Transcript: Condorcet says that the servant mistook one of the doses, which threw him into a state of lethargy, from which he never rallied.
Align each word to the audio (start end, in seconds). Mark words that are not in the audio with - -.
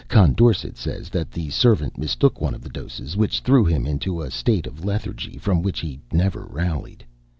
Condorcet 0.07 0.77
says 0.77 1.09
that 1.09 1.29
the 1.29 1.51
servant 1.51 1.95
mistook 1.95 2.41
one 2.41 2.55
of 2.55 2.63
the 2.63 2.71
doses, 2.73 3.15
which 3.15 3.41
threw 3.41 3.63
him 3.65 3.85
into 3.85 4.19
a 4.23 4.31
state 4.31 4.65
of 4.65 4.83
lethargy, 4.83 5.37
from 5.37 5.61
which 5.61 5.79
he 5.81 5.99
never 6.11 6.47
rallied. 6.49 7.05